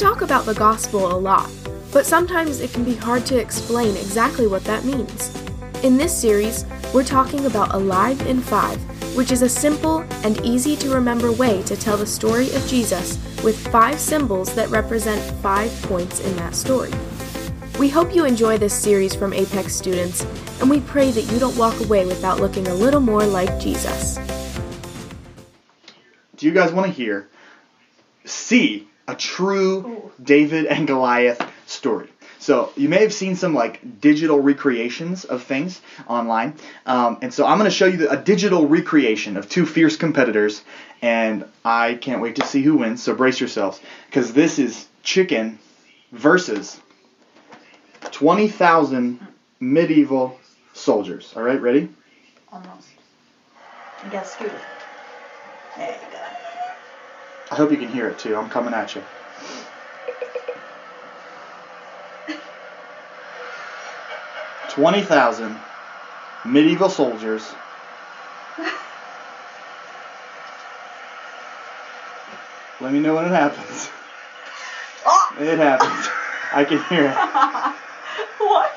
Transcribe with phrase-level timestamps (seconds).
[0.00, 1.50] talk about the gospel a lot,
[1.92, 5.30] but sometimes it can be hard to explain exactly what that means.
[5.84, 10.74] In this series, we're talking about Alive in 5, which is a simple and easy
[10.76, 15.70] to remember way to tell the story of Jesus with five symbols that represent five
[15.82, 16.92] points in that story.
[17.78, 20.24] We hope you enjoy this series from Apex students,
[20.62, 24.18] and we pray that you don't walk away without looking a little more like Jesus.
[26.38, 27.28] Do you guys want to hear,
[28.24, 32.08] see a true David and Goliath story?
[32.38, 36.54] So you may have seen some like digital recreations of things online,
[36.86, 39.96] um, and so I'm going to show you the, a digital recreation of two fierce
[39.96, 40.62] competitors,
[41.02, 43.02] and I can't wait to see who wins.
[43.02, 45.58] So brace yourselves, because this is chicken
[46.12, 46.80] versus
[48.10, 49.20] 20,000
[49.60, 50.38] medieval
[50.72, 51.32] soldiers.
[51.36, 51.88] All right, ready?
[52.52, 52.88] Almost.
[54.04, 54.60] You got scooter.
[55.76, 56.19] There you go.
[57.50, 58.36] I hope you can hear it too.
[58.36, 59.02] I'm coming at you.
[64.70, 65.58] Twenty thousand
[66.44, 67.52] medieval soldiers.
[72.80, 73.90] Let me know when it happens.
[75.04, 75.36] Oh!
[75.38, 76.08] It happens.
[76.52, 77.14] I can hear it.
[78.38, 78.72] what?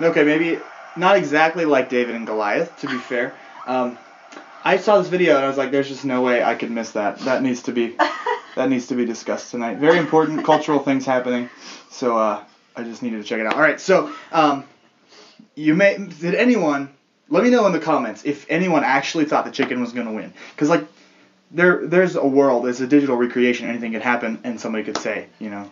[0.00, 0.60] Okay, maybe
[0.96, 3.34] not exactly like David and Goliath, to be fair.
[3.66, 3.98] Um,
[4.66, 6.90] I saw this video and I was like, "There's just no way I could miss
[6.92, 7.20] that.
[7.20, 7.96] That needs to be
[8.56, 9.78] that needs to be discussed tonight.
[9.78, 11.48] Very important cultural things happening.
[11.90, 12.42] So uh,
[12.74, 13.54] I just needed to check it out.
[13.54, 14.64] All right, so um,
[15.54, 16.90] you may did anyone
[17.28, 20.32] let me know in the comments if anyone actually thought the chicken was gonna win
[20.50, 20.84] because like
[21.52, 25.26] there there's a world it's a digital recreation anything could happen and somebody could say
[25.38, 25.70] you know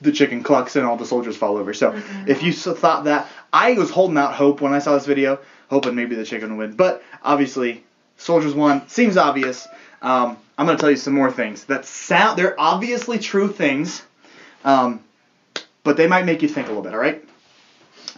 [0.00, 3.72] the chicken clucks and all the soldiers fall over so if you thought that i
[3.74, 5.38] was holding out hope when i saw this video
[5.70, 7.84] hoping maybe the chicken would win but obviously
[8.22, 9.68] soldiers won seems obvious
[10.00, 14.02] um, i'm going to tell you some more things that sound they're obviously true things
[14.64, 15.00] um,
[15.84, 17.24] but they might make you think a little bit all right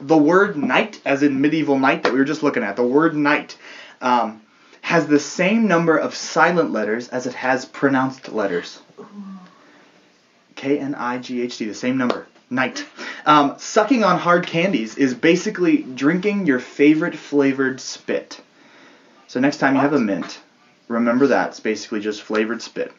[0.01, 3.15] the word knight, as in medieval knight that we were just looking at, the word
[3.15, 3.57] knight
[4.01, 4.43] um,
[4.81, 8.81] has the same number of silent letters as it has pronounced letters.
[10.57, 12.27] K N I G H T, the same number.
[12.51, 12.85] Knight.
[13.25, 18.41] Um, sucking on hard candies is basically drinking your favorite flavored spit.
[19.27, 20.41] So next time you have a mint,
[20.89, 21.49] remember that.
[21.49, 22.93] It's basically just flavored spit.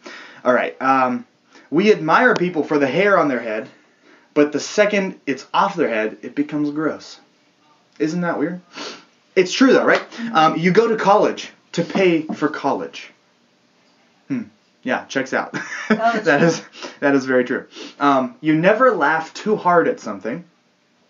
[0.43, 0.79] All right.
[0.81, 1.25] Um,
[1.69, 3.69] we admire people for the hair on their head,
[4.33, 7.19] but the second it's off their head, it becomes gross.
[7.99, 8.61] Isn't that weird?
[9.35, 10.03] It's true though, right?
[10.33, 13.11] Um, you go to college to pay for college.
[14.27, 14.43] Hmm.
[14.83, 15.53] Yeah, checks out.
[15.89, 16.63] that is
[16.99, 17.65] that is very true.
[17.99, 20.45] Um, you never laugh too hard at something.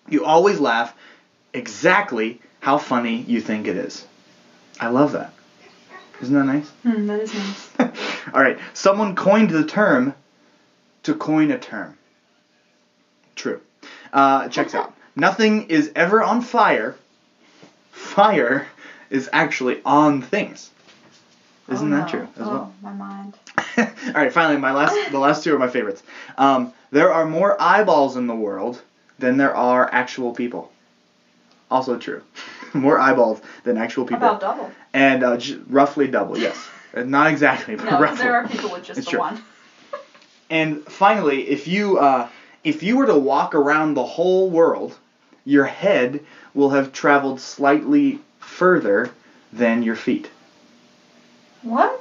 [0.09, 0.95] You always laugh
[1.53, 4.05] exactly how funny you think it is.
[4.79, 5.33] I love that.
[6.21, 6.69] Isn't that nice?
[6.83, 7.69] Hmm, that is nice.
[8.33, 8.57] All right.
[8.73, 10.13] Someone coined the term
[11.03, 11.97] to coin a term.
[13.35, 13.59] True.
[14.13, 14.93] Uh, checks out.
[15.15, 16.95] Nothing is ever on fire.
[17.91, 18.65] Fire
[19.09, 20.69] is actually on things.
[21.69, 22.19] Isn't Oh, that no.
[22.19, 22.73] true as oh, well?
[22.81, 23.33] my mind.
[23.77, 24.31] All right.
[24.31, 26.03] Finally, my last, the last two are my favorites.
[26.37, 28.81] Um, there are more eyeballs in the world
[29.19, 30.71] than there are actual people.
[31.71, 32.21] Also true.
[32.73, 34.27] more eyeballs than actual people.
[34.27, 34.71] About double.
[34.93, 36.37] and uh, j- roughly double.
[36.37, 36.67] Yes.
[36.95, 38.17] Not exactly, but No, roughly.
[38.23, 39.19] there are people with just It's the true.
[39.19, 39.41] one.
[40.49, 42.29] And finally, if you uh,
[42.63, 44.95] if you were to walk around the whole world,
[45.43, 46.19] your head
[46.53, 49.09] will have traveled slightly further
[49.51, 50.29] than your feet,
[51.63, 51.99] What?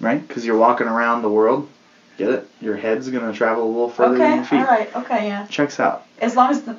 [0.00, 0.26] right?
[0.26, 1.68] Because you're walking around the world.
[2.16, 2.48] Get it?
[2.60, 4.56] Your head's gonna travel a little further than your feet.
[4.60, 4.64] Okay.
[4.64, 5.46] alright, okay, yeah.
[5.46, 6.04] Checks out.
[6.20, 6.76] As long as the.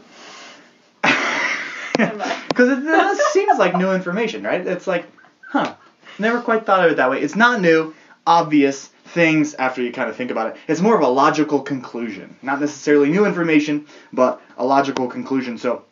[2.60, 4.68] Because it, it seems like new information, right?
[4.68, 5.06] It's like,
[5.48, 5.76] huh,
[6.18, 7.22] never quite thought of it that way.
[7.22, 7.94] It's not new,
[8.28, 10.58] obvious things after you kind of think about it.
[10.68, 15.58] It's more of a logical conclusion, not necessarily new information, but a logical conclusion.
[15.58, 15.86] So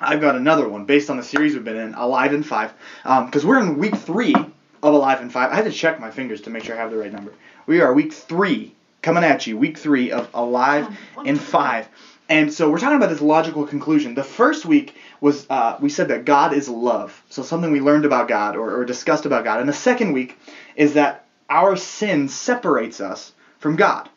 [0.00, 2.72] I've got another one based on the series we've been in, Alive in Five,
[3.04, 5.52] um, because we're in week three of Alive in Five.
[5.52, 7.32] I had to check my fingers to make sure I have the right number.
[7.66, 11.88] We are week three, coming at you, week three of Alive oh, in Five.
[12.30, 14.14] And so we're talking about this logical conclusion.
[14.14, 18.04] The first week was uh, we said that God is love, so something we learned
[18.04, 19.58] about God or, or discussed about God.
[19.58, 20.38] And the second week
[20.76, 24.08] is that our sin separates us from God.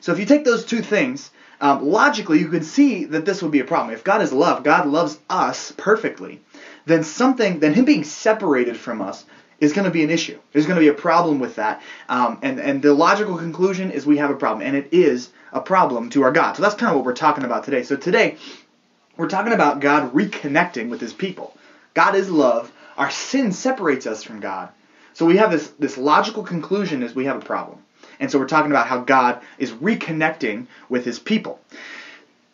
[0.00, 1.30] So if you take those two things,
[1.62, 3.94] um, logically you can see that this would be a problem.
[3.94, 6.42] If God is love, God loves us perfectly,
[6.84, 9.24] then something, then Him being separated from us
[9.60, 10.38] is going to be an issue.
[10.52, 11.80] There's going to be a problem with that.
[12.10, 15.60] Um, and, and the logical conclusion is we have a problem, and it is a
[15.60, 16.56] problem to our God.
[16.56, 17.82] So that's kind of what we're talking about today.
[17.82, 18.36] So today,
[19.16, 21.56] we're talking about God reconnecting with His people.
[21.94, 22.72] God is love.
[22.96, 24.70] Our sin separates us from God.
[25.14, 27.78] So we have this, this logical conclusion is we have a problem.
[28.18, 31.60] And so we're talking about how God is reconnecting with his people.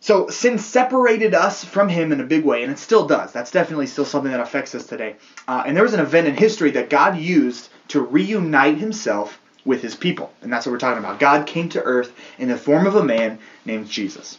[0.00, 3.32] So sin separated us from him in a big way, and it still does.
[3.32, 5.16] That's definitely still something that affects us today.
[5.46, 9.82] Uh, and there was an event in history that God used to reunite himself with
[9.82, 10.32] his people.
[10.40, 11.20] And that's what we're talking about.
[11.20, 14.38] God came to earth in the form of a man named Jesus.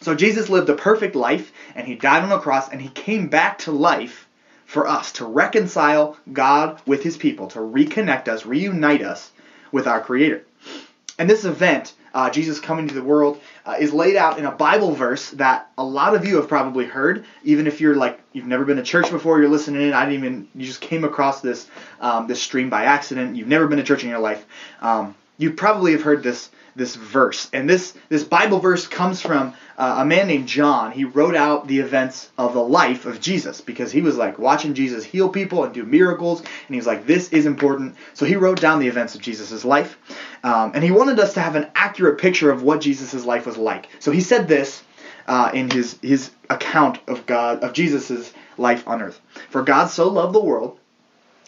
[0.00, 3.28] So Jesus lived a perfect life, and he died on a cross, and he came
[3.28, 4.26] back to life
[4.64, 9.30] for us to reconcile God with his people, to reconnect us, reunite us
[9.72, 10.42] with our Creator.
[11.18, 14.50] And this event, uh, Jesus coming to the world, uh, is laid out in a
[14.50, 18.46] Bible verse that a lot of you have probably heard, even if you're like you've
[18.46, 19.92] never been to church before, you're listening in.
[19.92, 21.68] I didn't even you just came across this
[22.00, 23.36] um, this stream by accident.
[23.36, 24.46] You've never been to church in your life.
[24.80, 27.48] Um, you probably have heard this this verse.
[27.52, 30.92] And this, this Bible verse comes from uh, a man named John.
[30.92, 34.74] He wrote out the events of the life of Jesus because he was like watching
[34.74, 36.40] Jesus heal people and do miracles.
[36.40, 37.96] And he was like, this is important.
[38.14, 39.98] So he wrote down the events of Jesus' life.
[40.42, 43.56] Um, and he wanted us to have an accurate picture of what Jesus' life was
[43.56, 43.88] like.
[43.98, 44.82] So he said this
[45.26, 49.20] uh, in his, his account of God, of Jesus' life on earth.
[49.50, 50.78] For God so loved the world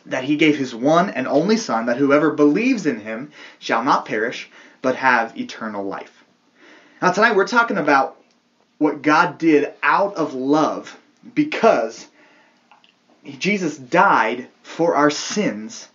[0.06, 4.04] that he gave his one and only Son, that whoever believes in him shall not
[4.04, 4.50] perish,
[4.82, 6.24] but have eternal life.
[7.00, 8.18] Now, tonight we're talking about
[8.78, 10.98] what God did out of love
[11.34, 12.08] because
[13.38, 15.88] Jesus died for our sins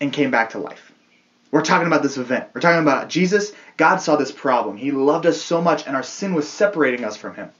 [0.00, 0.92] and came back to life.
[1.50, 2.48] We're talking about this event.
[2.52, 3.52] We're talking about Jesus.
[3.76, 4.76] God saw this problem.
[4.76, 7.50] He loved us so much, and our sin was separating us from Him.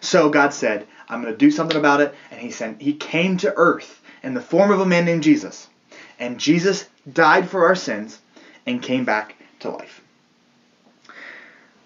[0.00, 2.82] So God said, "I'm going to do something about it." And He sent.
[2.82, 5.68] He came to earth in the form of a man named Jesus,
[6.18, 8.18] and Jesus died for our sins
[8.66, 10.02] and came back to life.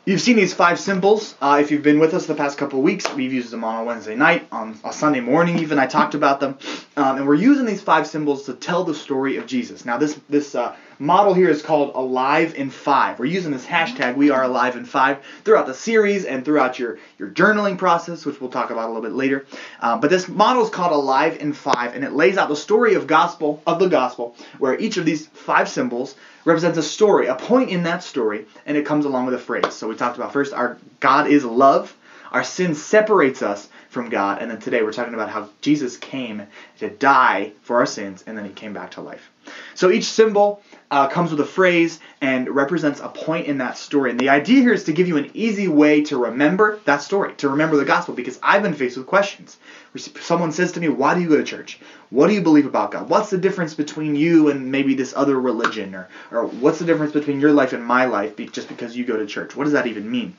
[0.04, 1.36] You've seen these five symbols.
[1.40, 3.82] Uh, if you've been with us the past couple of weeks, we've used them on
[3.82, 5.78] a Wednesday night, on a Sunday morning even.
[5.78, 6.58] I talked about them,
[6.96, 9.84] um, and we're using these five symbols to tell the story of Jesus.
[9.84, 13.20] Now, this this uh, model here is called Alive in Five.
[13.20, 16.98] We're using this hashtag We Are Alive in Five throughout the series and throughout your
[17.16, 19.46] your journaling process, which we'll talk about a little bit later.
[19.78, 22.94] Um, but this model is called Alive in Five, and it lays out the story
[22.94, 27.34] of gospel of the gospel, where each of these five symbols represents a story, a
[27.34, 29.72] point in that story, and it comes along with a phrase.
[29.72, 31.96] So we talked about first our God is love.
[32.30, 36.46] Our sin separates us from God, and then today we're talking about how Jesus came
[36.78, 39.30] to die for our sins, and then he came back to life.
[39.74, 40.62] So each symbol
[40.92, 44.10] uh, comes with a phrase and represents a point in that story.
[44.10, 47.32] And the idea here is to give you an easy way to remember that story,
[47.36, 49.56] to remember the gospel, because I've been faced with questions.
[49.96, 51.80] Someone says to me, Why do you go to church?
[52.10, 53.08] What do you believe about God?
[53.08, 55.94] What's the difference between you and maybe this other religion?
[55.94, 59.16] Or, or what's the difference between your life and my life just because you go
[59.16, 59.56] to church?
[59.56, 60.36] What does that even mean?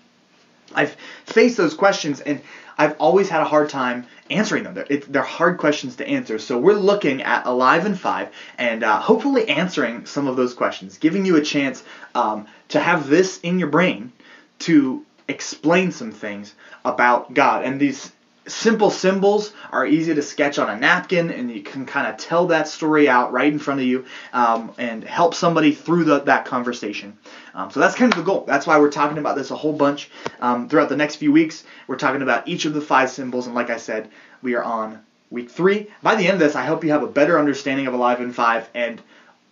[0.76, 0.96] I've
[1.26, 2.42] faced those questions and
[2.78, 4.74] I've always had a hard time answering them.
[4.74, 6.40] They're, they're hard questions to answer.
[6.40, 10.98] So we're looking at Alive in 5 and uh, hopefully answering some of those questions,
[10.98, 11.84] giving you a chance
[12.16, 14.12] um, to have this in your brain
[14.60, 16.54] to explain some things
[16.86, 17.64] about God.
[17.64, 18.12] And these
[18.48, 22.48] simple symbols are easy to sketch on a napkin and you can kind of tell
[22.48, 26.46] that story out right in front of you um, and help somebody through the, that
[26.46, 27.18] conversation.
[27.54, 28.44] Um, so that's kind of the goal.
[28.46, 30.10] That's why we're talking about this a whole bunch
[30.42, 31.64] um, throughout the next few weeks.
[31.88, 34.10] We're talking about each of the five symbols and like i said
[34.42, 35.00] we are on
[35.30, 35.90] week three.
[36.02, 38.34] By the end of this i hope you have a better understanding of alive in
[38.34, 39.02] five and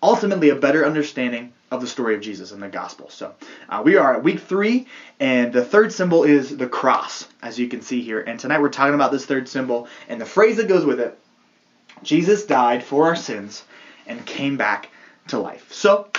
[0.04, 3.10] ultimately a better understanding of the story of Jesus and the gospel.
[3.10, 3.34] So
[3.70, 4.88] uh, we are at week three,
[5.20, 8.20] and the third symbol is the cross, as you can see here.
[8.20, 11.18] And tonight we're talking about this third symbol and the phrase that goes with it
[12.04, 13.64] Jesus died for our sins
[14.08, 14.90] and came back
[15.28, 15.72] to life.
[15.72, 16.10] So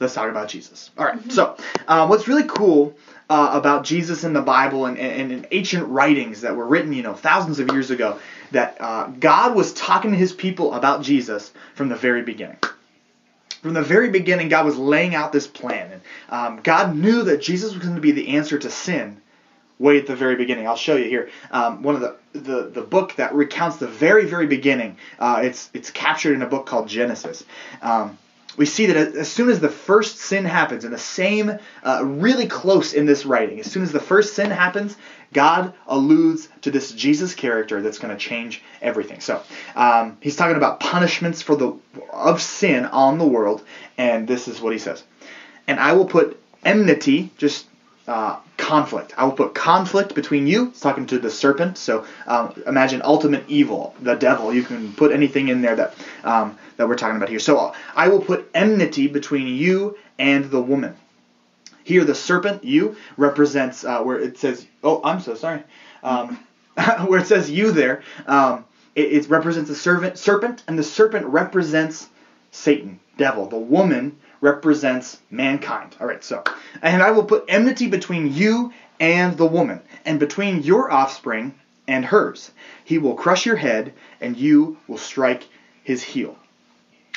[0.00, 0.90] let's talk about Jesus.
[0.98, 1.56] All right, so
[1.88, 2.94] uh, what's really cool.
[3.30, 7.02] Uh, about Jesus in the Bible and, and, in ancient writings that were written, you
[7.02, 8.18] know, thousands of years ago,
[8.50, 12.58] that uh, God was talking to His people about Jesus from the very beginning
[13.62, 15.92] from the very beginning, God was laying out this plan.
[15.92, 19.20] And um, God knew that Jesus was going to be the answer to sin
[19.78, 20.66] way at the very beginning.
[20.66, 21.30] I'll show you here.
[21.50, 25.70] Um, one of the, the, the book that recounts the very, very beginning, uh, it's,
[25.74, 27.44] it's captured in a book called Genesis.
[27.80, 28.18] Um,
[28.56, 32.46] we see that as soon as the first sin happens, and the same, uh, really
[32.46, 34.96] close in this writing, as soon as the first sin happens,
[35.32, 39.20] God alludes to this Jesus character that's going to change everything.
[39.20, 39.42] So
[39.74, 41.72] um, he's talking about punishments for the
[42.12, 43.62] of sin on the world,
[43.96, 45.04] and this is what he says:
[45.66, 47.66] "And I will put enmity, just
[48.08, 49.14] uh, conflict.
[49.16, 50.68] I will put conflict between you.
[50.68, 51.78] It's talking to the serpent.
[51.78, 54.52] So um, imagine ultimate evil, the devil.
[54.52, 55.94] You can put anything in there that
[56.24, 57.38] um, that we're talking about here.
[57.38, 60.96] So I will put enmity between you and the woman.
[61.84, 65.62] Here, the serpent, you, represents uh, where it says, oh, I'm so sorry,
[66.02, 66.38] um,
[67.06, 71.26] where it says you there, um, it, it, represents the servant, serpent, and the serpent
[71.26, 72.08] represents
[72.52, 73.46] Satan, devil.
[73.48, 75.96] The woman represents mankind.
[76.00, 76.44] All right, so,
[76.82, 81.54] and I will put enmity between you and the woman, and between your offspring
[81.88, 82.52] and hers.
[82.84, 85.48] He will crush your head, and you will strike
[85.82, 86.38] his heel.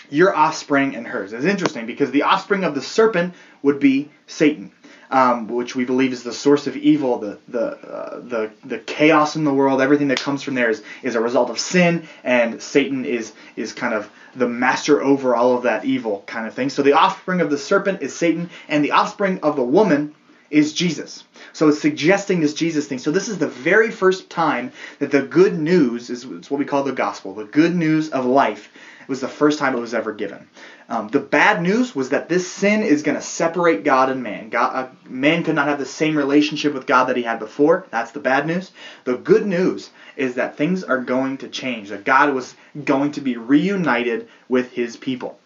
[0.10, 1.34] Your offspring and hers.
[1.34, 4.72] It's interesting because the offspring of the serpent would be Satan
[5.12, 9.36] um, which we believe is the source of evil, the the uh, the the chaos
[9.36, 12.62] in the world, everything that comes from there is is a result of sin, and
[12.62, 16.70] Satan is is kind of the master over all of that evil kind of thing.
[16.70, 20.14] So the offspring of the serpent is Satan, and the offspring of the woman
[20.50, 21.24] is Jesus.
[21.54, 23.00] So it's suggesting this Jesus thing.
[23.00, 26.84] So this is the very first time that the good news is what we call
[26.84, 28.70] the gospel, the good news of life.
[29.06, 30.48] It was the first time it was ever given.
[30.90, 34.50] Um, the bad news was that this sin is going to separate God and man.
[34.50, 37.86] God, uh, man could not have the same relationship with God that he had before.
[37.92, 38.72] That's the bad news.
[39.04, 43.22] The good news is that things are going to change, that God was going to
[43.22, 45.38] be reunited with his people.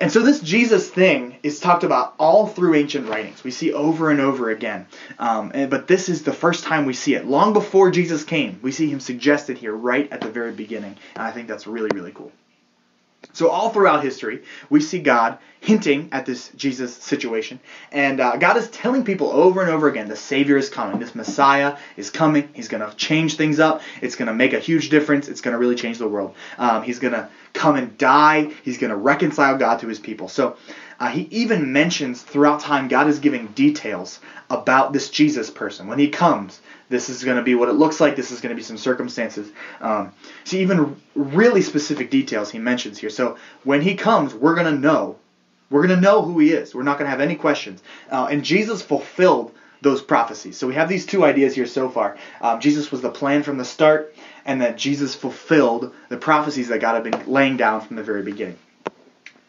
[0.00, 3.42] And so this Jesus thing is talked about all through ancient writings.
[3.42, 4.86] We see over and over again.
[5.18, 7.26] Um, and, but this is the first time we see it.
[7.26, 10.96] Long before Jesus came, we see him suggested here right at the very beginning.
[11.16, 12.30] And I think that's really, really cool.
[13.32, 17.60] So, all throughout history, we see God hinting at this Jesus situation.
[17.92, 20.98] And uh, God is telling people over and over again the Savior is coming.
[20.98, 22.48] This Messiah is coming.
[22.52, 23.82] He's going to change things up.
[24.00, 25.28] It's going to make a huge difference.
[25.28, 26.34] It's going to really change the world.
[26.58, 28.50] Um, he's going to come and die.
[28.62, 30.28] He's going to reconcile God to his people.
[30.28, 30.56] So,
[31.00, 34.18] uh, he even mentions throughout time, God is giving details
[34.50, 35.86] about this Jesus person.
[35.86, 38.16] When he comes, this is going to be what it looks like.
[38.16, 39.50] This is going to be some circumstances.
[39.80, 40.12] Um,
[40.44, 43.10] see, even really specific details he mentions here.
[43.10, 45.16] So when he comes, we're going to know.
[45.70, 46.74] We're going to know who he is.
[46.74, 47.82] We're not going to have any questions.
[48.10, 50.56] Uh, and Jesus fulfilled those prophecies.
[50.56, 52.16] So we have these two ideas here so far.
[52.40, 54.14] Um, Jesus was the plan from the start,
[54.44, 58.22] and that Jesus fulfilled the prophecies that God had been laying down from the very
[58.22, 58.58] beginning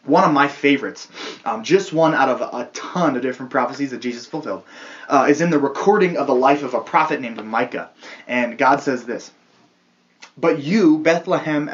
[0.04, 1.08] one of my favorites,
[1.44, 4.64] um, just one out of a ton of different prophecies that Jesus fulfilled,
[5.08, 7.90] uh, is in the recording of the life of a prophet named Micah.
[8.26, 9.30] And God says this
[10.38, 11.68] But you, Bethlehem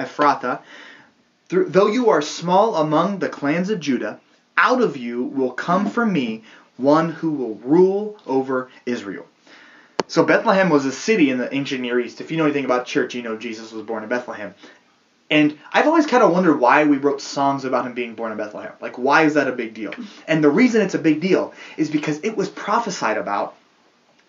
[1.48, 4.20] through, though you are small among the clans of Judah,
[4.56, 6.42] out of you will come from me
[6.76, 9.26] one who will rule over Israel.
[10.08, 12.20] So Bethlehem was a city in the ancient Near East.
[12.20, 14.54] If you know anything about church, you know Jesus was born in Bethlehem.
[15.30, 18.38] And I've always kind of wondered why we wrote songs about him being born in
[18.38, 18.72] Bethlehem.
[18.80, 19.92] Like, why is that a big deal?
[20.28, 23.56] And the reason it's a big deal is because it was prophesied about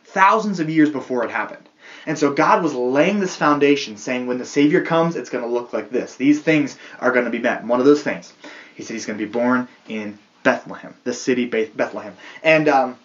[0.06, 1.68] thousands of years before it happened.
[2.06, 5.50] And so God was laying this foundation, saying, when the Savior comes, it's going to
[5.50, 6.16] look like this.
[6.16, 7.63] These things are going to be met.
[7.63, 8.34] One of those things,
[8.75, 12.16] he said he's going to be born in Bethlehem, the city Bethlehem.
[12.42, 12.98] And um,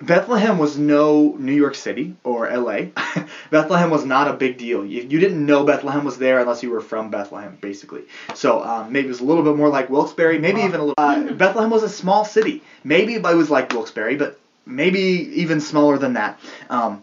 [0.00, 2.86] Bethlehem was no New York City or LA.
[3.50, 4.84] Bethlehem was not a big deal.
[4.84, 8.02] You, you, didn't know Bethlehem was there unless you were from Bethlehem, basically.
[8.34, 10.94] So um, maybe it was a little bit more like Wilkes-Barre, maybe even a little.
[10.98, 12.62] Uh, Bethlehem was a small city.
[12.84, 16.38] Maybe it was like Wilkes-Barre, but maybe even smaller than that.
[16.68, 17.02] Um,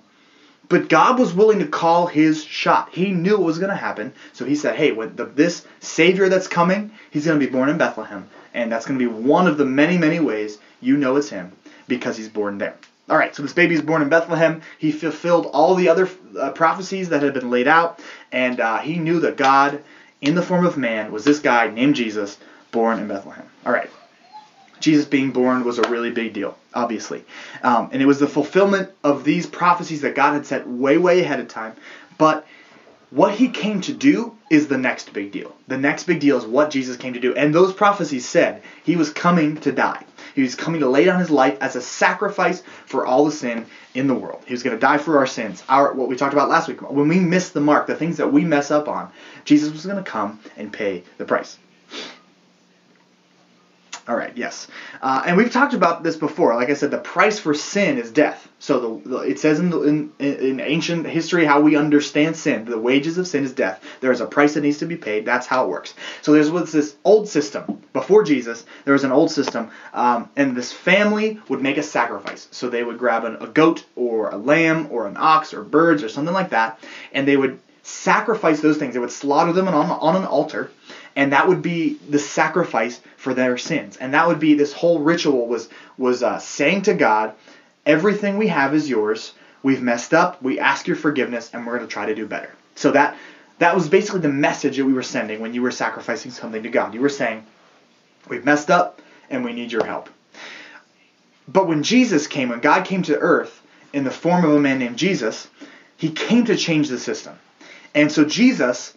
[0.69, 2.89] but God was willing to call his shot.
[2.91, 4.13] He knew it was going to happen.
[4.33, 7.69] So he said, hey, when the, this Savior that's coming, he's going to be born
[7.69, 8.29] in Bethlehem.
[8.53, 11.53] And that's going to be one of the many, many ways you know it's him
[11.95, 12.75] because he's born there.
[13.09, 14.61] All right, so this baby is born in Bethlehem.
[14.77, 16.09] He fulfilled all the other
[16.39, 17.99] uh, prophecies that had been laid out,
[18.31, 19.81] and uh, he knew that God,
[20.21, 22.37] in the form of man, was this guy named Jesus,
[22.71, 23.45] born in Bethlehem.
[23.65, 23.89] All right,
[24.79, 27.25] Jesus being born was a really big deal, obviously,
[27.61, 31.19] um, and it was the fulfillment of these prophecies that God had set way, way
[31.19, 31.73] ahead of time.
[32.17, 32.47] But
[33.09, 35.53] what he came to do is the next big deal.
[35.67, 38.95] The next big deal is what Jesus came to do, and those prophecies said he
[38.95, 40.03] was coming to die.
[40.33, 43.65] He was coming to lay down his life as a sacrifice for all the sin
[43.93, 44.41] in the world.
[44.45, 45.63] He was going to die for our sins.
[45.69, 46.81] Our what we talked about last week.
[46.89, 49.11] When we miss the mark, the things that we mess up on,
[49.45, 51.57] Jesus was going to come and pay the price.
[54.05, 54.67] All right, yes.
[55.01, 56.53] Uh, and we've talked about this before.
[56.55, 58.49] Like I said, the price for sin is death.
[58.59, 62.65] So the, the, it says in, the, in, in ancient history how we understand sin.
[62.65, 63.81] The wages of sin is death.
[64.01, 65.25] There is a price that needs to be paid.
[65.25, 65.93] That's how it works.
[66.21, 67.81] So there's what's this old system.
[67.93, 72.49] Before Jesus, there was an old system, um, and this family would make a sacrifice.
[72.51, 76.03] So they would grab an, a goat or a lamb or an ox or birds
[76.03, 76.79] or something like that,
[77.13, 78.93] and they would sacrifice those things.
[78.93, 80.71] They would slaughter them on, on an altar
[81.15, 83.97] and that would be the sacrifice for their sins.
[83.97, 87.33] And that would be this whole ritual was was uh, saying to god
[87.85, 89.33] everything we have is yours.
[89.61, 90.41] We've messed up.
[90.41, 92.49] We ask your forgiveness and we're going to try to do better.
[92.75, 93.17] So that
[93.59, 96.69] that was basically the message that we were sending when you were sacrificing something to
[96.69, 96.93] god.
[96.93, 97.45] You were saying
[98.27, 100.09] we've messed up and we need your help.
[101.47, 103.61] But when jesus came when god came to earth
[103.93, 105.47] in the form of a man named jesus
[105.97, 107.37] he came to change the system.
[107.93, 108.93] And so jesus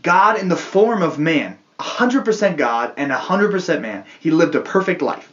[0.00, 4.04] God in the form of man, 100% God and 100% man.
[4.20, 5.30] He lived a perfect life.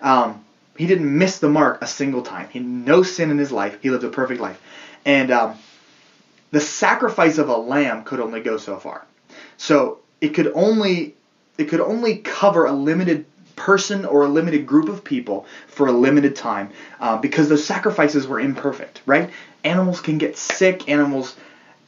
[0.00, 0.44] Um,
[0.76, 2.48] he didn't miss the mark a single time.
[2.50, 3.78] He no sin in his life.
[3.82, 4.62] He lived a perfect life.
[5.04, 5.58] And um,
[6.52, 9.04] the sacrifice of a lamb could only go so far.
[9.56, 11.14] So it could only
[11.58, 15.92] it could only cover a limited person or a limited group of people for a
[15.92, 19.30] limited time uh, because those sacrifices were imperfect, right?
[19.64, 20.88] Animals can get sick.
[20.88, 21.36] Animals,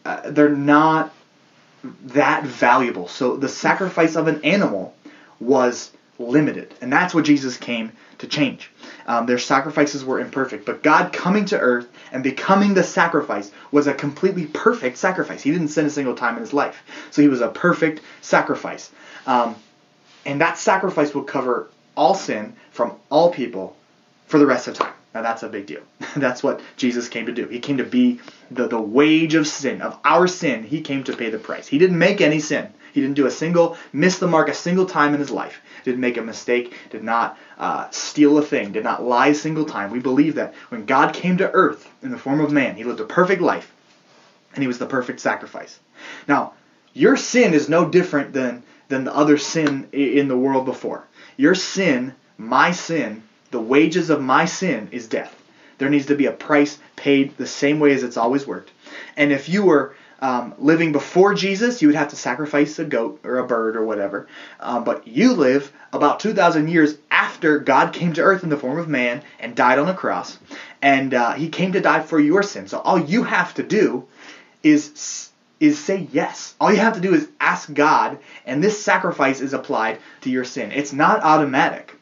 [0.04, 1.14] uh, they're not
[1.82, 3.08] that valuable.
[3.08, 4.94] So the sacrifice of an animal
[5.38, 6.74] was limited.
[6.80, 8.70] And that's what Jesus came to change.
[9.06, 13.86] Um, their sacrifices were imperfect, but God coming to earth and becoming the sacrifice was
[13.86, 15.42] a completely perfect sacrifice.
[15.42, 16.82] He didn't sin a single time in his life.
[17.10, 18.90] So he was a perfect sacrifice.
[19.26, 19.56] Um,
[20.26, 23.76] and that sacrifice will cover all sin from all people
[24.26, 24.92] for the rest of time.
[25.14, 25.82] Now that's a big deal.
[26.16, 27.46] that's what Jesus came to do.
[27.48, 30.62] He came to be the, the wage of sin, of our sin.
[30.62, 31.66] He came to pay the price.
[31.66, 32.72] He didn't make any sin.
[32.92, 35.60] He didn't do a single, miss the mark a single time in his life.
[35.84, 36.74] Didn't make a mistake.
[36.90, 38.72] Did not uh, steal a thing.
[38.72, 39.90] Did not lie a single time.
[39.90, 43.00] We believe that when God came to earth in the form of man, he lived
[43.00, 43.72] a perfect life,
[44.54, 45.78] and he was the perfect sacrifice.
[46.26, 46.54] Now,
[46.92, 51.06] your sin is no different than than the other sin in the world before.
[51.36, 55.34] Your sin, my sin, the wages of my sin is death.
[55.78, 58.70] There needs to be a price paid the same way as it's always worked.
[59.16, 63.20] And if you were um, living before Jesus, you would have to sacrifice a goat
[63.24, 64.28] or a bird or whatever.
[64.60, 68.78] Um, but you live about 2,000 years after God came to earth in the form
[68.78, 70.38] of man and died on a cross.
[70.82, 72.68] And uh, he came to die for your sin.
[72.68, 74.06] So all you have to do
[74.62, 76.54] is is say yes.
[76.58, 80.44] All you have to do is ask God, and this sacrifice is applied to your
[80.44, 80.72] sin.
[80.72, 81.99] It's not automatic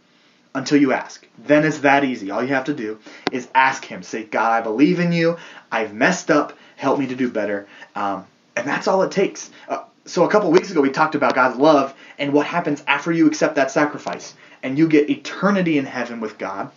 [0.58, 1.26] until you ask.
[1.38, 2.30] Then it's that easy.
[2.30, 2.98] All you have to do
[3.32, 4.02] is ask Him.
[4.02, 5.38] Say, God, I believe in you.
[5.70, 6.52] I've messed up.
[6.76, 7.66] Help me to do better.
[7.94, 9.50] Um, and that's all it takes.
[9.68, 13.12] Uh, so a couple weeks ago, we talked about God's love and what happens after
[13.12, 14.34] you accept that sacrifice.
[14.62, 16.70] And you get eternity in heaven with God,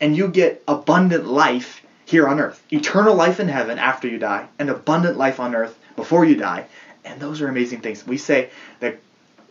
[0.00, 2.62] and you get abundant life here on earth.
[2.72, 6.66] Eternal life in heaven after you die, and abundant life on earth before you die.
[7.04, 8.06] And those are amazing things.
[8.06, 8.98] We say that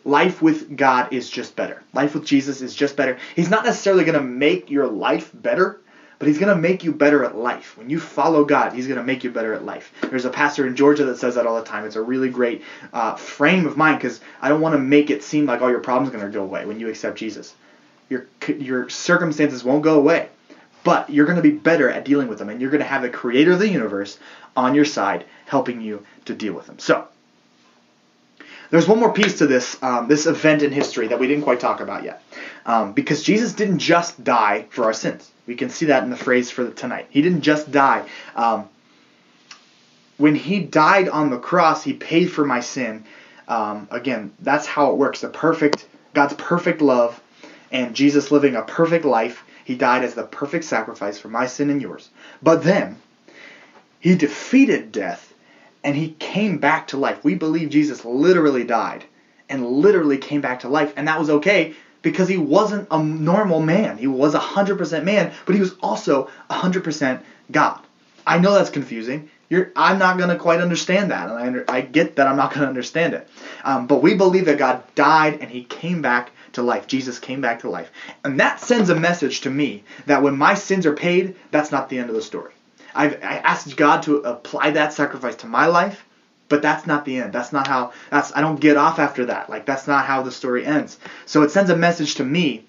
[0.06, 1.84] life with God is just better.
[1.94, 3.18] Life with Jesus is just better.
[3.36, 5.82] He's not necessarily going to make your life better,
[6.20, 7.78] but he's going to make you better at life.
[7.78, 9.91] When you follow God, he's going to make you better at life.
[10.02, 11.86] There's a pastor in Georgia that says that all the time.
[11.86, 12.63] It's a really great
[12.94, 15.80] uh, frame of mind because I don't want to make it seem like all your
[15.80, 17.54] problems are going to go away when you accept Jesus.
[18.08, 20.30] Your, your circumstances won't go away,
[20.84, 23.02] but you're going to be better at dealing with them, and you're going to have
[23.02, 24.20] the creator of the universe
[24.56, 26.78] on your side helping you to deal with them.
[26.78, 27.08] So,
[28.76, 31.62] there's one more piece to this um, this event in history that we didn't quite
[31.62, 32.22] talk about yet,
[32.66, 35.32] um, because Jesus didn't just die for our sins.
[35.48, 37.08] We can see that in the phrase for tonight.
[37.10, 38.06] He didn't just die.
[38.36, 38.68] Um,
[40.18, 43.06] when he died on the cross, he paid for my sin.
[43.48, 45.22] Um, again, that's how it works.
[45.22, 47.22] The perfect God's perfect love,
[47.72, 49.46] and Jesus living a perfect life.
[49.64, 52.10] He died as the perfect sacrifice for my sin and yours.
[52.44, 52.98] But then
[54.02, 55.25] he defeated death
[55.86, 57.24] and he came back to life.
[57.24, 59.06] We believe Jesus literally died
[59.48, 63.62] and literally came back to life, and that was okay because he wasn't a normal
[63.62, 63.98] man.
[63.98, 67.21] He was 100% man, but he was also 100%
[67.52, 67.80] God.
[68.26, 69.30] I know that's confusing.
[69.48, 72.36] You're, I'm not going to quite understand that, and I, under, I get that I'm
[72.36, 73.28] not going to understand it.
[73.63, 76.88] Um, but we believe that God died and he came back to life.
[76.88, 77.91] Jesus came back to life.
[78.24, 81.89] And that sends a message to me that when my sins are paid, that's not
[81.89, 82.55] the end of the story.
[82.95, 86.05] I've I asked God to apply that sacrifice to my life,
[86.49, 87.34] but that's not the end.
[87.34, 89.49] That's not how that's I don't get off after that.
[89.49, 90.97] Like that's not how the story ends.
[91.25, 92.65] So it sends a message to me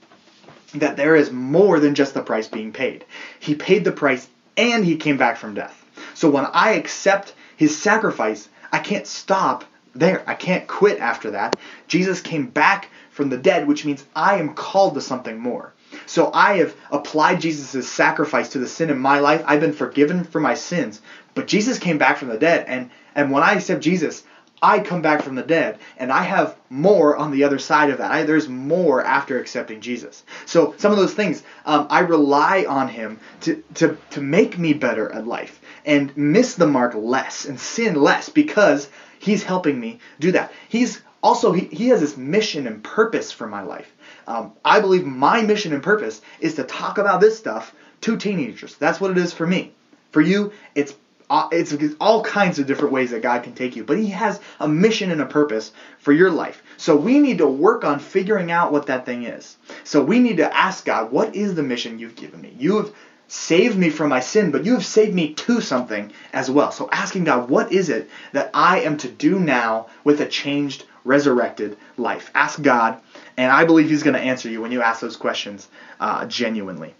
[0.74, 3.04] that there is more than just the price being paid.
[3.38, 5.84] He paid the price and he came back from death.
[6.14, 10.22] So when I accept his sacrifice, I can't stop there.
[10.26, 11.56] I can't quit after that.
[11.88, 15.72] Jesus came back from the dead, which means I am called to something more.
[16.06, 19.42] So I have applied Jesus' sacrifice to the sin in my life.
[19.46, 21.02] I've been forgiven for my sins.
[21.34, 22.64] But Jesus came back from the dead.
[22.68, 24.22] And, and when I accept Jesus,
[24.62, 25.78] I come back from the dead.
[25.98, 28.10] And I have more on the other side of that.
[28.10, 30.24] I, there's more after accepting Jesus.
[30.46, 34.72] So some of those things, um, I rely on Him to, to, to make me
[34.72, 38.88] better at life and miss the mark less and sin less because
[39.18, 40.52] He's helping me do that.
[40.68, 43.92] He's also, he, he has this mission and purpose for my life.
[44.26, 48.76] Um, I believe my mission and purpose is to talk about this stuff to teenagers.
[48.76, 49.72] That's what it is for me.
[50.12, 50.94] For you, it's
[51.28, 54.40] uh, it's, all kinds of different ways that God can take you, but He has
[54.60, 56.62] a mission and a purpose for your life.
[56.76, 59.56] So we need to work on figuring out what that thing is.
[59.82, 62.54] So we need to ask God, what is the mission you've given me?
[62.58, 62.92] You have
[63.28, 66.70] saved me from my sin, but you have saved me to something as well.
[66.70, 70.84] So asking God, what is it that I am to do now with a changed
[71.06, 72.30] resurrected life.
[72.34, 73.00] Ask God,
[73.36, 75.68] and I believe He's going to answer you when you ask those questions
[76.00, 76.94] uh, genuinely.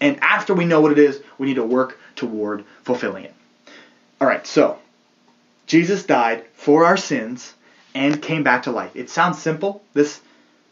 [0.00, 3.34] And after we know what it is, we need to work toward fulfilling it.
[4.20, 4.78] All right, so
[5.66, 7.54] Jesus died for our sins
[7.94, 8.94] and came back to life.
[8.94, 9.82] It sounds simple.
[9.94, 10.20] This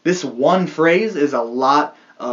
[0.03, 2.23] this one phrase is a lot uh,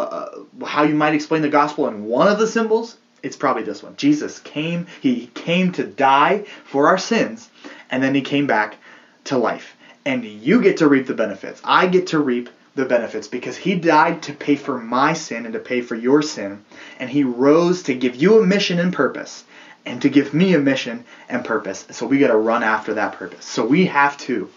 [0.60, 2.96] uh, how you might explain the gospel in one of the symbols.
[3.22, 3.96] It's probably this one.
[3.96, 7.48] Jesus came, he came to die for our sins,
[7.90, 8.76] and then he came back
[9.24, 9.76] to life.
[10.08, 11.60] And you get to reap the benefits.
[11.62, 15.52] I get to reap the benefits because he died to pay for my sin and
[15.52, 16.62] to pay for your sin,
[16.98, 19.44] and he rose to give you a mission and purpose
[19.84, 21.86] and to give me a mission and purpose.
[21.90, 23.44] So we got to run after that purpose.
[23.44, 24.48] So we have to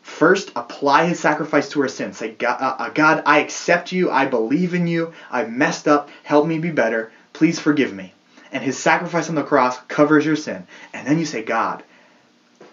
[0.00, 2.14] first apply his sacrifice to our sin.
[2.14, 4.10] Say, God, uh, uh, God, I accept you.
[4.10, 5.12] I believe in you.
[5.30, 6.08] I've messed up.
[6.22, 7.12] Help me be better.
[7.34, 8.14] Please forgive me.
[8.50, 10.66] And his sacrifice on the cross covers your sin.
[10.94, 11.82] And then you say, God,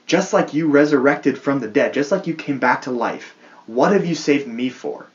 [0.09, 3.35] just like you resurrected from the dead, just like you came back to life,
[3.67, 5.05] what have you saved me for?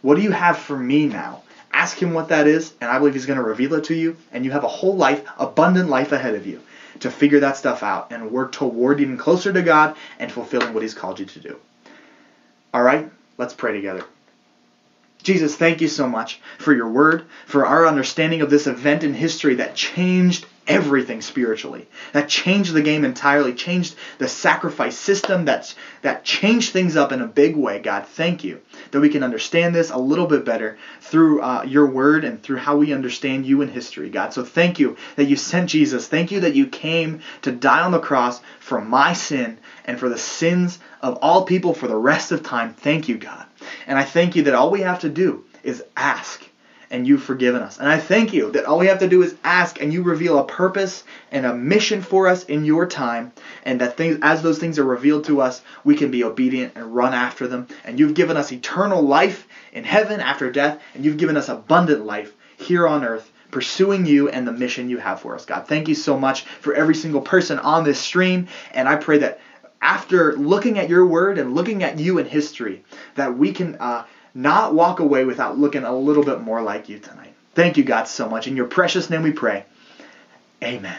[0.00, 1.42] What do you have for me now?
[1.74, 4.16] Ask him what that is, and I believe he's going to reveal it to you,
[4.32, 6.58] and you have a whole life, abundant life ahead of you
[7.00, 10.82] to figure that stuff out and work toward even closer to God and fulfilling what
[10.82, 11.58] he's called you to do.
[12.72, 14.04] All right, let's pray together.
[15.22, 19.12] Jesus, thank you so much for your word, for our understanding of this event in
[19.12, 21.88] history that changed everything spiritually.
[22.12, 27.20] That changed the game entirely, changed the sacrifice system, that's, that changed things up in
[27.20, 27.80] a big way.
[27.80, 31.86] God, thank you that we can understand this a little bit better through uh, your
[31.86, 34.32] word and through how we understand you in history, God.
[34.32, 36.06] So thank you that you sent Jesus.
[36.06, 40.08] Thank you that you came to die on the cross for my sin and for
[40.08, 42.74] the sins of all people for the rest of time.
[42.74, 43.46] Thank you, God.
[43.86, 46.49] And I thank you that all we have to do is ask
[46.90, 47.78] and you've forgiven us.
[47.78, 50.38] And I thank you that all we have to do is ask and you reveal
[50.38, 53.32] a purpose and a mission for us in your time
[53.64, 56.94] and that things as those things are revealed to us, we can be obedient and
[56.94, 57.68] run after them.
[57.84, 62.04] And you've given us eternal life in heaven after death and you've given us abundant
[62.04, 65.44] life here on earth pursuing you and the mission you have for us.
[65.44, 69.18] God, thank you so much for every single person on this stream and I pray
[69.18, 69.40] that
[69.82, 74.04] after looking at your word and looking at you in history that we can uh,
[74.34, 77.34] not walk away without looking a little bit more like you tonight.
[77.54, 78.46] Thank you, God, so much.
[78.46, 79.64] In your precious name we pray.
[80.62, 80.98] Amen.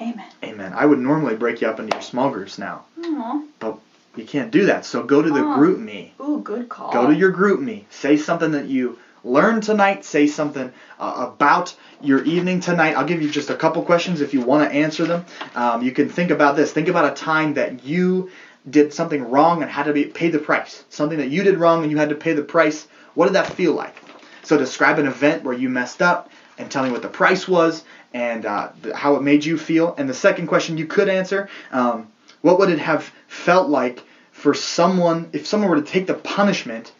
[0.00, 0.26] Amen.
[0.42, 0.72] Amen.
[0.74, 3.42] I would normally break you up into your small groups now, Aw.
[3.58, 3.78] but
[4.16, 4.84] you can't do that.
[4.86, 5.56] So go to the Oh.
[5.58, 6.10] GroupMe.
[6.20, 6.92] Ooh, good call.
[6.92, 7.84] Go to your GroupMe.
[7.90, 10.04] Say something that you learned tonight.
[10.06, 12.94] Say something uh, about your evening tonight.
[12.96, 15.26] I'll give you just a couple questions if you want to answer them.
[15.54, 16.72] Um, you can think about this.
[16.72, 18.30] Think about a time that you
[18.68, 20.84] did something wrong and had to be pay the price.
[20.90, 22.86] Something that you did wrong and you had to pay the price.
[23.14, 23.96] What did that feel like?
[24.42, 27.84] So describe an event where you messed up and tell me what the price was
[28.12, 29.94] and uh, how it made you feel.
[29.96, 32.08] And the second question you could answer, um,
[32.42, 36.92] what would it have felt like for someone if someone were to take the punishment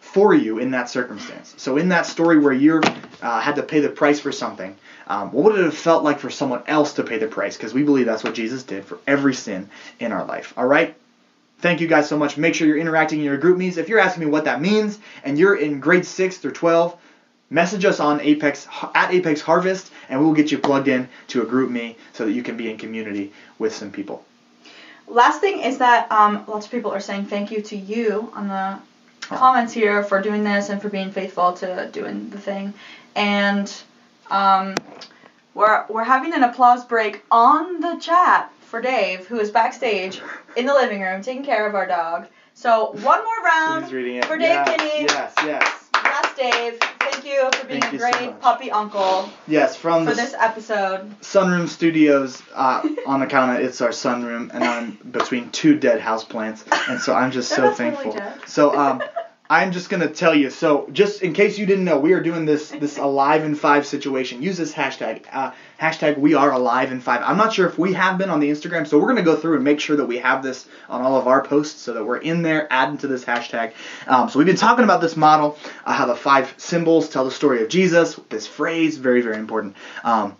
[0.00, 1.54] for you in that circumstance?
[1.56, 2.80] So in that story where you
[3.22, 4.76] uh, had to pay the price for something,
[5.06, 7.56] um, what would it have felt like for someone else to pay the price?
[7.56, 10.52] Because we believe that's what Jesus did for every sin in our life.
[10.56, 10.94] All right.
[11.60, 12.36] Thank you guys so much.
[12.36, 13.78] Make sure you're interacting in your group meets.
[13.78, 16.96] If you're asking me what that means and you're in grade 6 through 12,
[17.50, 21.42] message us on Apex at Apex Harvest and we will get you plugged in to
[21.42, 24.24] a GroupMe so that you can be in community with some people.
[25.08, 28.48] Last thing is that um, lots of people are saying thank you to you on
[28.48, 28.78] the
[29.20, 32.72] comments here for doing this and for being faithful to doing the thing.
[33.16, 33.72] And
[34.30, 34.76] um,
[35.54, 40.20] we're we're having an applause break on the chat for Dave, who is backstage
[40.56, 42.26] in the living room taking care of our dog.
[42.54, 44.24] So one more round He's reading it.
[44.26, 45.02] for Dave yes, Kinney.
[45.02, 45.84] Yes, yes.
[46.04, 46.78] Yes, Dave.
[47.00, 50.34] Thank you for being Thank a you so great puppy uncle Yes, from for this
[50.38, 51.18] episode.
[51.20, 56.64] Sunroom Studios uh, on account of it's our sunroom and I'm between two dead houseplants
[56.88, 58.12] and so I'm just so thankful.
[58.12, 58.40] dead.
[58.46, 59.02] So um
[59.50, 60.50] I'm just gonna tell you.
[60.50, 63.86] So just in case you didn't know, we are doing this this alive in five
[63.86, 64.42] situation.
[64.42, 67.22] Use this hashtag uh, hashtag we are alive in five.
[67.22, 69.54] I'm not sure if we have been on the Instagram, so we're gonna go through
[69.54, 72.18] and make sure that we have this on all of our posts so that we're
[72.18, 73.72] in there adding to this hashtag.
[74.06, 77.30] Um, so we've been talking about this model, uh, how the five symbols tell the
[77.30, 78.20] story of Jesus.
[78.28, 79.76] This phrase very very important.
[80.04, 80.36] Um,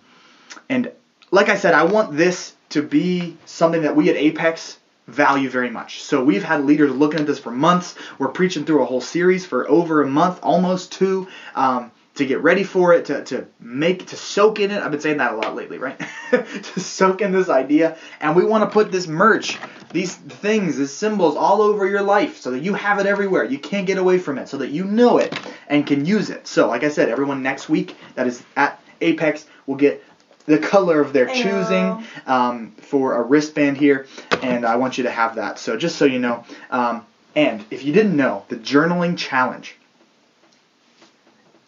[0.68, 0.92] and
[1.30, 5.70] like I said, I want this to be something that we at Apex value very
[5.70, 6.02] much.
[6.02, 7.96] So we've had leaders looking at this for months.
[8.18, 12.42] We're preaching through a whole series for over a month, almost two, um, to get
[12.42, 14.82] ready for it, to, to make, to soak in it.
[14.82, 15.98] I've been saying that a lot lately, right?
[16.30, 17.96] to soak in this idea.
[18.20, 19.56] And we want to put this merch,
[19.92, 23.44] these things, these symbols all over your life so that you have it everywhere.
[23.44, 26.46] You can't get away from it, so that you know it and can use it.
[26.46, 30.02] So, like I said, everyone next week that is at Apex will get
[30.48, 34.06] the color of their choosing um, for a wristband here,
[34.42, 35.58] and I want you to have that.
[35.58, 37.06] So just so you know, um,
[37.37, 39.76] and if you didn't know, the journaling challenge.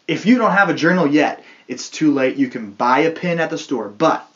[0.07, 2.35] If you don't have a journal yet, it's too late.
[2.35, 4.27] You can buy a pen at the store, but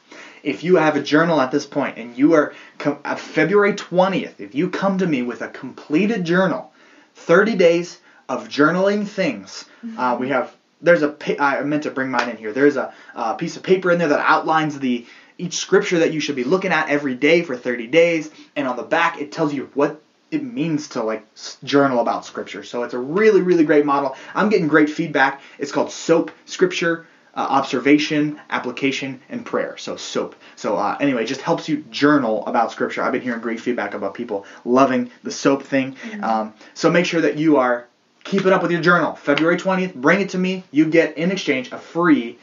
[0.43, 2.53] if you have a journal at this point and you are
[2.85, 6.71] uh, February 20th, if you come to me with a completed journal,
[7.15, 9.65] 30 days of journaling things,
[9.97, 12.51] uh, we have there's a pa- I meant to bring mine in here.
[12.51, 15.05] There's a, uh piece of paper in there that outlines the
[15.37, 18.77] each scripture that you should be looking at every day for 30 days, and on
[18.77, 21.25] the back it tells you what it means to like
[21.63, 22.63] journal about scripture.
[22.63, 24.15] So it's a really really great model.
[24.33, 25.41] I'm getting great feedback.
[25.59, 29.75] It's called SOAP Scripture uh, observation, application, and prayer.
[29.77, 30.35] So SOAP.
[30.55, 33.03] So uh, anyway, it just helps you journal about Scripture.
[33.03, 35.95] I've been hearing great feedback about people loving the SOAP thing.
[36.23, 37.87] Um, so make sure that you are
[38.25, 39.15] keeping up with your journal.
[39.15, 40.65] February 20th, bring it to me.
[40.71, 42.37] You get in exchange a free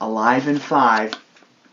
[0.00, 1.12] Alive in Five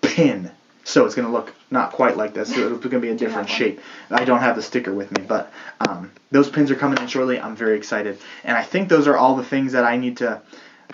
[0.01, 0.51] pin.
[0.83, 2.53] So it's going to look not quite like this.
[2.53, 3.81] So it's going to be a different shape.
[4.09, 7.39] I don't have the sticker with me, but um, those pins are coming in shortly.
[7.39, 10.41] I'm very excited, and I think those are all the things that I need to.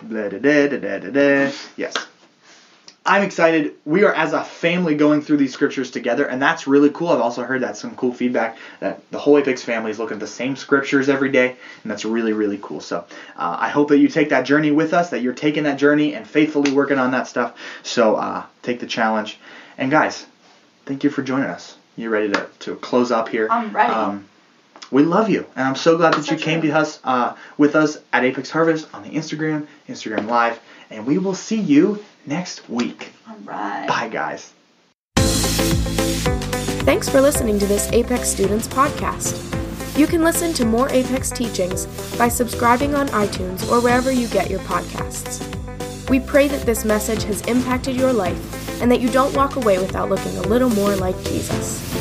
[0.01, 1.51] Blah, da, da, da, da, da, da.
[1.77, 1.95] Yes.
[3.05, 3.75] I'm excited.
[3.83, 7.09] We are as a family going through these scriptures together, and that's really cool.
[7.09, 10.21] I've also heard that some cool feedback that the whole Apex family is looking at
[10.21, 12.79] the same scriptures every day, and that's really, really cool.
[12.79, 13.03] So
[13.35, 16.13] uh, I hope that you take that journey with us, that you're taking that journey
[16.13, 17.57] and faithfully working on that stuff.
[17.83, 19.37] So uh, take the challenge.
[19.77, 20.25] And guys,
[20.85, 21.75] thank you for joining us.
[21.97, 23.47] You ready to, to close up here?
[23.51, 23.91] I'm ready.
[23.91, 24.25] Um,
[24.93, 27.75] we love you, and I'm so glad that So you came to us uh, with
[27.75, 30.59] us at Apex Harvest on the Instagram, Instagram Live,
[30.91, 33.11] and we will see you next week.
[33.27, 33.87] All right.
[33.87, 34.53] Bye, guys.
[36.85, 39.49] Thanks for listening to this Apex Students podcast.
[39.97, 44.49] You can listen to more Apex teachings by subscribing on iTunes or wherever you get
[44.49, 45.49] your podcasts.
[46.09, 49.79] We pray that this message has impacted your life and that you don't walk away
[49.79, 51.92] without looking a little more like Jesus.